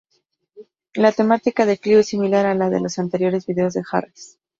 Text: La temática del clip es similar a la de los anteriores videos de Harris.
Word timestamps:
La 0.95 1.11
temática 1.11 1.63
del 1.67 1.77
clip 1.79 1.97
es 1.99 2.07
similar 2.07 2.47
a 2.47 2.55
la 2.55 2.71
de 2.71 2.79
los 2.81 2.97
anteriores 2.97 3.45
videos 3.45 3.75
de 3.75 3.83
Harris. 3.91 4.39